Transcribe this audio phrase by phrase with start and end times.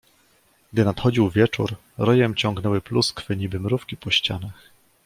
[0.73, 4.69] "Gdy nadchodził wieczór, rojem ciągnęły pluskwy, niby mrówki po ścianach."